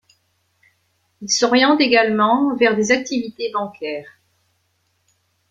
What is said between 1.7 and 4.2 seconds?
également vers des activités bancaires.